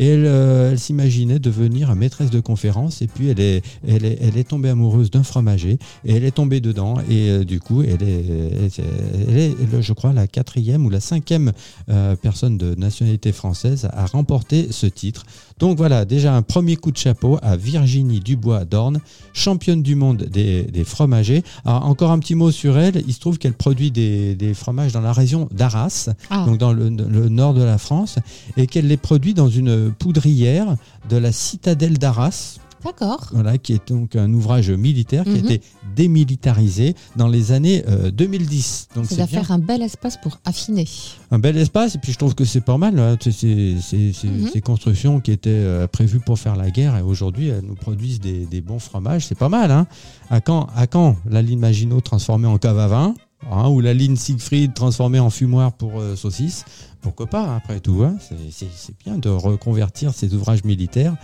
[0.00, 4.18] Et elle, euh, elle s'imaginait devenir maîtresse de conférence et puis elle est, elle est,
[4.22, 7.82] elle est tombée amoureuse d'un fromager et elle est tombée dedans et euh, du coup
[7.82, 8.80] elle est, elle est,
[9.28, 11.52] elle est, elle, je crois, la quatrième ou la cinquième
[11.90, 15.24] euh, personne de nationalité française à remporter ce titre.
[15.58, 19.00] Donc voilà, déjà un premier coup de chapeau à Virginie Dubois d'Orne,
[19.34, 21.42] championne du monde des, des fromagers.
[21.66, 24.92] Alors, encore un petit mot sur elle, il se trouve qu'elle produit des, des fromages
[24.92, 28.16] dans la région d'Arras, Ah, donc dans le, le nord de la France,
[28.56, 30.76] et qu'elle les produit dans une poudrière
[31.08, 33.28] de la citadelle d'Arras, d'accord.
[33.32, 35.44] voilà, qui est donc un ouvrage militaire qui a Mhm.
[35.44, 35.60] été
[35.96, 38.88] démilitarisé dans les années euh, 2010.
[38.94, 40.86] Donc Ça c'est bien faire un bel espace pour affiner.
[41.30, 44.28] un bel espace, et puis je trouve que c'est pas mal, sais, ces, ces- ces-
[44.28, 44.48] Mhm.
[44.52, 48.20] ces constructions qui étaient euh, prévues pour faire la guerre, et aujourd'hui elles nous produisent
[48.20, 49.70] des, des bons fromages, c'est pas mal.
[49.70, 49.86] Hein
[50.30, 53.14] à, quand, à quand la ligne Maginot transformée en cave à vin?
[53.50, 56.64] Hein, ou la ligne Siegfried transformée en fumoir pour euh, saucisses
[57.02, 58.02] pourquoi pas, après tout.
[58.04, 58.18] hein.
[58.50, 61.14] C'est- bien de reconvertir ces ouvrages militaires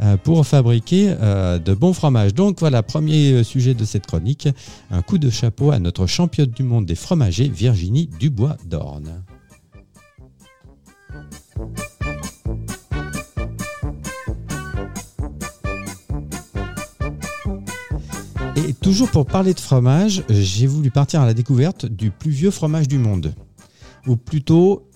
[0.00, 2.32] euh, pour fabriquer euh, de bons fromages.
[2.32, 4.48] Donc voilà, premier euh, sujet de cette chronique,
[4.90, 8.56] un coup de chapeau à notre championne du monde des fromagers, Virginie Dubois
[18.56, 22.50] Et toujours pour parler de fromage, j'ai voulu partir à la découverte du plus vieux
[22.50, 23.34] fromage du monde.
[24.06, 24.88] Ou plutôt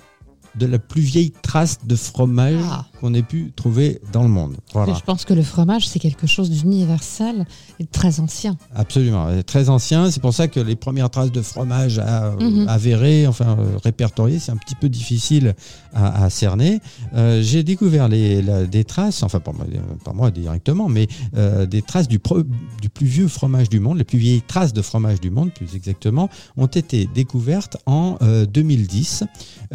[0.54, 2.86] de la plus vieille trace de fromage Ah.
[3.00, 4.56] Qu'on ait pu trouver dans le monde.
[4.74, 4.92] Voilà.
[4.94, 7.46] Je pense que le fromage, c'est quelque chose d'universel
[7.78, 8.56] et de très ancien.
[8.74, 10.10] Absolument, très ancien.
[10.10, 12.68] C'est pour ça que les premières traces de fromage à- Mhm.
[12.68, 15.54] avérées, enfin euh, répertoriées, c'est un petit peu difficile
[15.94, 16.80] à, à cerner.
[17.14, 21.08] Euh, J'ai découvert les, la- des traces, enfin pas moi, euh, pas moi directement, mais
[21.36, 22.42] euh, des traces du, pro-
[22.82, 25.74] du plus vieux fromage du monde, les plus vieilles traces de fromage du monde, plus
[25.74, 29.24] exactement, ont été découvertes en euh, 2010.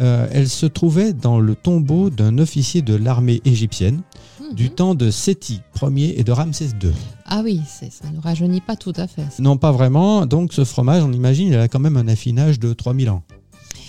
[0.00, 4.02] Euh, elles se trouvaient dans le tombeau d'un officier de l'armée égyptienne
[4.40, 4.54] Mhm.
[4.54, 6.92] du temps de Séti Ier et de Ramsès II.
[7.24, 9.22] Ah oui, ça ne rajeunit pas tout à fait.
[9.30, 9.42] ça.
[9.42, 10.26] Non, pas vraiment.
[10.26, 13.22] Donc, ce fromage, on imagine, il a quand même un affinage de 3000 ans.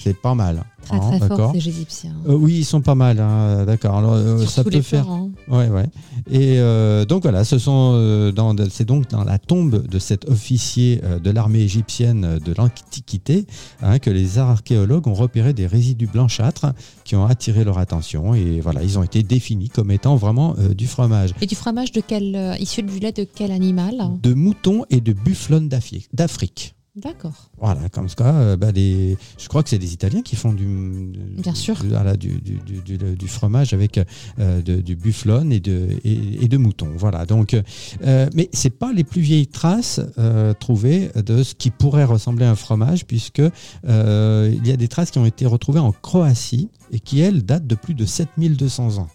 [0.08, 0.64] C'est pas mal.
[0.86, 1.52] Très hein, très fort d'accord.
[1.52, 2.16] ces Égyptiens.
[2.30, 3.20] Euh, oui, ils sont pas mal.
[3.20, 3.98] hein, d'accord.
[3.98, 5.04] Alors, euh, ça peut faire.
[5.04, 5.32] parents.
[5.50, 5.88] Ouais, ouais.
[6.32, 11.02] Et euh, donc voilà, ce sont dans, c'est donc dans la tombe de cet officier
[11.22, 13.46] de l'armée égyptienne de l'Antiquité
[13.82, 16.68] hein, que les archéologues ont repéré des résidus blanchâtres
[17.04, 20.88] qui ont attiré leur attention et voilà, ils ont été définis comme étant vraiment du
[20.88, 23.96] fromage Et du fromage de quel, issu du lait de quel animal?
[24.24, 25.14] De mouton et de
[25.68, 26.77] d'Afrique- d'Afrique.
[26.98, 27.52] D'accord.
[27.60, 29.18] Voilà, comme ça, euh, bah, les...
[29.38, 31.76] je crois que c'est des Italiens qui font du, du- Bien sûr.
[31.80, 34.00] du, voilà, du, du- du- du- du fromage avec
[34.40, 36.90] euh, de- du bufflone et de, et, et de mouton.
[36.98, 40.02] Voilà, donc, euh, mais c'est pas les plus vieilles traces
[40.60, 45.12] trouvées de ce qui pourrait ressembler à un fromage, puisque il y a des traces
[45.12, 49.08] qui ont été retrouvées en Croatie et qui elles datent de plus de 7200 ans.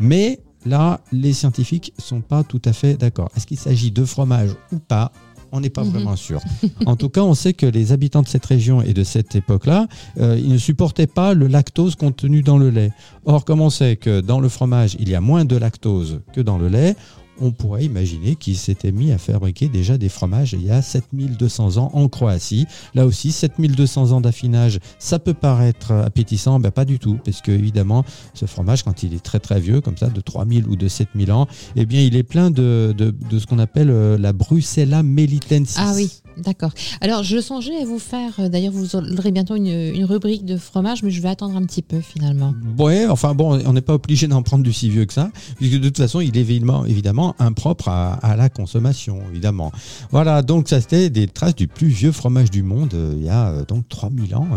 [0.00, 3.30] Mais là, les scientifiques sont pas tout à fait d'accord.
[3.36, 5.12] Est-ce qu'il s'agit de fromage ou pas?
[5.52, 5.90] On n'est pas Mhm.
[5.90, 6.40] vraiment sûr.
[6.86, 9.86] En tout cas, on sait que les habitants de cette région et de cette époque-là,
[10.18, 12.92] euh, ils ne supportaient pas le lactose contenu dans le lait.
[13.24, 16.40] Or, comme on sait que dans le fromage, il y a moins de lactose que
[16.40, 16.96] dans le lait,
[17.40, 21.76] on pourrait imaginer qu'ils s'étaient mis à fabriquer déjà des fromages il y a 7200
[21.76, 22.66] ans en Croatie.
[22.94, 27.52] Là aussi, 7200 ans d'affinage, ça peut paraître appétissant, ben pas du tout, parce que
[27.52, 30.88] évidemment, ce fromage, quand il est très très vieux, comme ça, de 3000 ou de
[30.88, 31.46] 7000 ans,
[31.76, 35.76] eh bien, il est plein de, de, de ce qu'on appelle euh, la Brucella melitensis.
[35.78, 36.72] Ah oui, d'accord.
[37.00, 40.56] Alors, je songeais à vous faire, euh, d'ailleurs, vous aurez bientôt une, une rubrique de
[40.56, 42.54] fromage, mais je vais attendre un petit peu finalement.
[42.78, 45.74] Ouais, enfin bon, on n'est pas obligé d'en prendre du si vieux que ça, puisque
[45.74, 46.46] de toute façon, il est
[46.86, 49.72] évidemment, déclarant impropre à, la consommation, évidemment.
[50.10, 53.28] Voilà, donc ça c'était des traces du plus vieux fromage du monde euh, il y
[53.28, 54.48] a euh, donc 3000 ans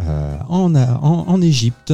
[0.00, 1.92] euh, en, en, en Égypte.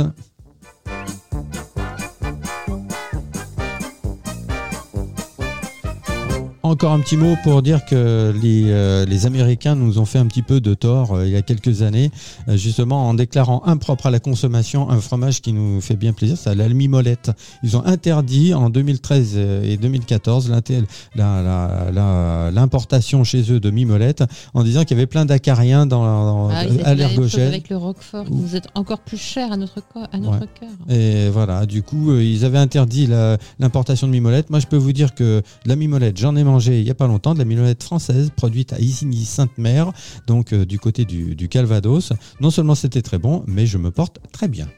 [6.69, 10.27] Encore un petit mot pour dire que les, euh, les Américains nous ont fait un
[10.27, 12.11] petit peu de tort euh, il y a quelques années,
[12.47, 16.37] euh, justement en déclarant impropre à la consommation un fromage qui nous fait bien plaisir,
[16.37, 17.31] c'est la mimolette.
[17.63, 20.83] Ils ont interdit en 2013 et 2014 l'inté-
[21.17, 25.87] la- la- la- l'importation chez eux de mimolette en disant qu'il y avait plein d'acariens
[25.87, 27.49] dans, dans- Ah, allergogènes.
[27.49, 30.69] avec le Roquefort, nous est encore plus cher à notre, co- à notre cœur.
[30.91, 33.09] Et voilà, du coup, ils avaient interdit
[33.59, 34.51] l'importation de mimolette.
[34.51, 37.07] Moi, je peux vous dire que la mimolette, j'en ai mangé il n'y a pas
[37.07, 39.93] longtemps, de la mimolette française produite à Isigny-Sainte-Mère,
[40.27, 42.13] donc euh, du côté du Calvados.
[42.41, 44.69] Non seulement c'était très bon, mais je me porte très bien.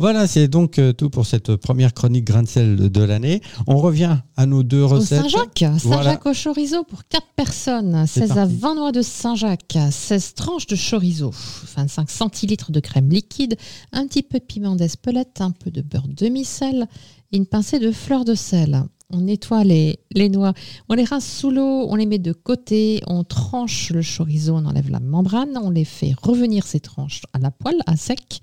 [0.00, 3.42] Voilà, c'est donc euh, tout pour cette première chronique grain de sel de, l'année.
[3.66, 5.24] On revient à nos deux Au recettes.
[5.24, 6.18] Saint-Jacques, Saint-Jacques Voilà.
[6.24, 8.54] au chorizo pour 4 personnes, C'est 16 à parti.
[8.56, 11.34] 20 noix de Saint-Jacques, 16 tranches de chorizo,
[11.76, 13.58] 25 centilitres de crème liquide,
[13.92, 16.88] un petit peu de piment d'Espelette, un peu de beurre demi-sel
[17.32, 18.84] et une pincée de fleur de sel.
[19.10, 20.54] On nettoie les, les noix,
[20.88, 24.64] on les rince sous l'eau, on les met de côté, on tranche le chorizo, on
[24.64, 28.40] enlève la membrane, on les fait revenir ces tranches à la poêle, à sec.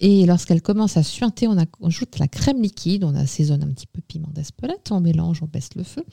[0.00, 4.00] Et lorsqu'elles commencent à suinter, on ajoute la crème liquide, on assaisonne un petit peu
[4.00, 6.04] piment d'Espelette, on mélange, on baisse le feu.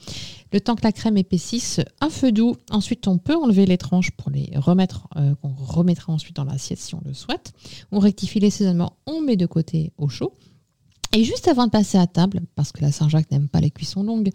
[0.52, 2.54] Le temps que la crème épaississe, un feu doux.
[2.70, 6.78] Ensuite, on peut enlever les tranches pour les remettre, euh, qu'on remettra ensuite dans l'assiette
[6.78, 7.54] si on le souhaite.
[7.90, 10.34] On rectifie l'assaisonnement, on met de côté au chaud.
[11.14, 14.02] Et juste avant de passer à table, parce que la Saint-Jacques n'aime pas les cuissons
[14.02, 14.28] longues,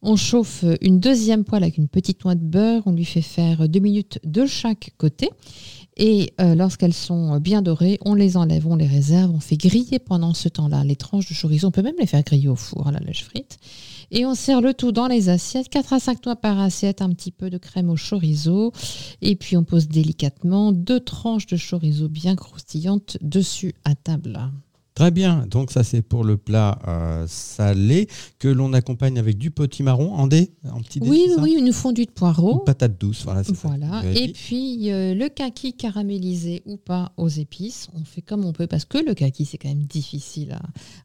[0.00, 2.82] on chauffe une deuxième poêle avec une petite noix de beurre.
[2.86, 5.28] On lui fait faire deux minutes de chaque côté.
[5.96, 9.98] Et euh, lorsqu'elles sont bien dorées, on les enlève, on les réserve, on fait griller
[9.98, 11.68] pendant ce temps-là les tranches de chorizo.
[11.68, 13.58] On peut même les faire griller au four à la lèche frite.
[14.10, 17.10] Et on sert le tout dans les assiettes, 4 à 5 noix par assiette, un
[17.10, 18.72] petit peu de crème au chorizo.
[19.22, 24.50] Et puis on pose délicatement deux tranches de chorizo bien croustillantes dessus à table.
[24.94, 28.06] Très bien, donc ça c'est pour le plat euh, salé
[28.38, 31.72] que l'on accompagne avec du potimarron en dés, en petit dés, Oui, ça oui, une
[31.72, 32.60] fondue de poireaux.
[32.60, 33.42] patate douce, voilà.
[33.42, 33.66] c'est ça.
[33.66, 34.02] Voilà.
[34.02, 34.22] Vérifie.
[34.22, 38.68] Et puis euh, le kaki caramélisé ou pas aux épices, on fait comme on peut
[38.68, 40.62] parce que le kaki c'est quand même difficile à,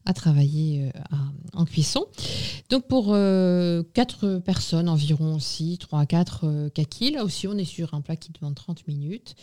[0.08, 2.04] à travailler euh, à- en cuisson.
[2.68, 7.92] Donc pour 4 personnes environ aussi, 3 à 4 kakis, là aussi on est sur
[7.94, 9.34] un plat qui demande 30 minutes.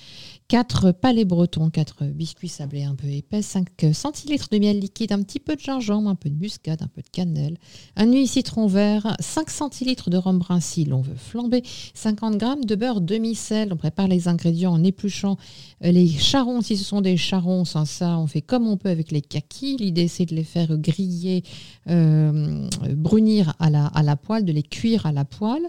[0.47, 5.21] 4 palais bretons, 4 biscuits sablés un peu épais, 5 centilitres de miel liquide, un
[5.21, 7.57] petit peu de gingembre, un peu de muscade, un peu de cannelle,
[7.95, 12.47] un huile citron vert, 5 centilitres de rhum brun si l'on veut flamber, 50 g
[12.65, 13.73] de beurre demi-sel.
[13.73, 15.37] On prépare les ingrédients en épluchant
[15.83, 16.61] euh, les charrons.
[16.61, 19.77] Si ce sont des charrons, sans ça, on fait comme on peut avec les kakis.
[19.77, 21.43] L'idée, c'est de les faire griller,
[21.89, 25.67] euh, brunir à la, à la poêle, de les cuire à la poêle.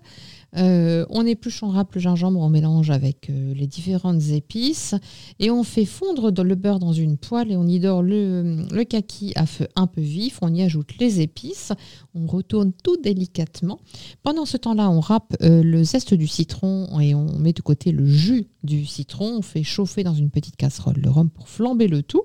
[0.56, 4.94] Euh, on épluche, on râpe le gingembre, on mélange avec euh, les différentes épices
[5.38, 8.84] et on fait fondre le beurre dans une poêle et on y dort le, le
[8.84, 10.38] kaki à feu un peu vif.
[10.40, 11.72] On y ajoute les épices,
[12.14, 13.80] on retourne tout délicatement.
[14.22, 17.92] Pendant ce temps-là, on râpe euh, le zeste du citron et on met de côté
[17.92, 19.37] le jus du citron.
[19.38, 22.22] On fait chauffer dans une petite casserole le rhum pour flamber le tout.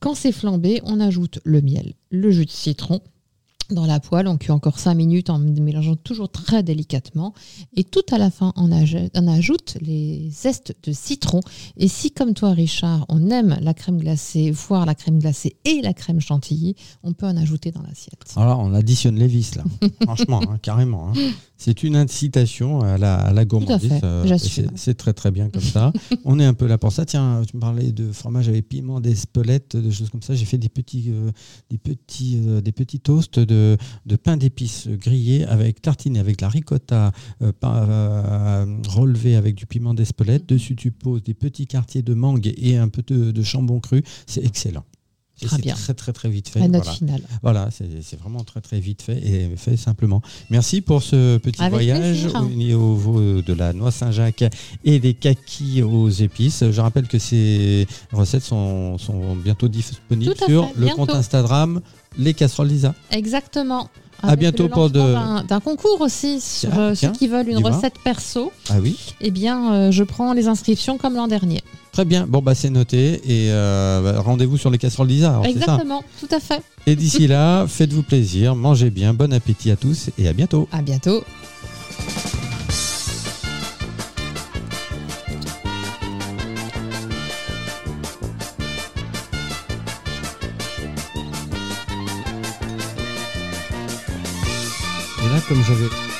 [0.00, 3.00] Quand c'est flambé, on ajoute le miel, le jus de citron
[3.74, 4.28] dans la poêle.
[4.28, 7.34] On cuit encore 5 minutes en mélangeant toujours très délicatement.
[7.76, 11.40] Et tout à la fin, on, ajoute les zestes de citron.
[11.76, 15.80] Et si, comme toi, Richard, on aime la crème glacée, voire la crème glacée et
[15.82, 18.22] la crème chantilly, on peut en ajouter dans l'assiette.
[18.36, 19.64] Alors, on additionne les vis là,
[20.02, 21.08] franchement, hein, carrément.
[21.08, 21.12] hein.
[21.62, 23.92] C'est une incitation à la, à la gourmandise.
[24.02, 24.38] euh,
[24.76, 25.92] C'est très très bien comme ça.
[26.24, 27.04] on est un peu là pour ça.
[27.04, 30.34] Tiens, tu me parlais de fromage avec piment, d'espelette, de choses comme ça.
[30.34, 31.30] J'ai fait des petits, euh,
[31.68, 33.44] des petits, euh, des petits toasts de,
[34.06, 39.94] de pain d'épices grillé avec tartine, avec la ricotta euh, euh, relevé avec du piment
[39.94, 40.46] d'espelette.
[40.46, 44.02] Dessus, tu poses des petits quartiers de mangue et un peu de chambon cru.
[44.26, 44.84] C'est excellent.
[45.42, 45.74] Et Très bien.
[45.74, 46.60] très très très vite fait.
[46.60, 46.96] La note voilà.
[46.96, 47.22] finale.
[47.42, 50.20] Voilà, c'est c'est vraiment très très vite fait et fait simplement.
[50.50, 52.42] Merci pour ce petit Avec voyage plaisir.
[52.42, 54.44] au niveau de la noix Saint-Jacques
[54.84, 56.64] et des kakis aux épices.
[56.70, 60.96] Je rappelle que ces recettes sont, sont bientôt disponibles sur fait, le bientôt.
[61.06, 61.80] compte Instagram
[62.18, 62.94] Les Casseroles Lisa.
[63.10, 63.88] Exactement.
[64.22, 64.98] À Avec bientôt pour de-
[65.48, 68.52] d'un- concours aussi sur euh, tiens, ceux qui veulent une recette perso.
[68.68, 71.62] Ah oui Eh bien, euh, je prends les inscriptions comme l'an dernier.
[71.92, 75.40] Très bien, bon bah c'est noté et euh, bah, rendez-vous sur les casseroles ça.
[75.48, 76.62] Exactement, tout à fait.
[76.86, 80.68] Et d'ici là, faites-vous plaisir, mangez bien, bon appétit à tous et à bientôt.
[80.72, 81.22] À bientôt.
[95.50, 96.19] Et là, comme j'avais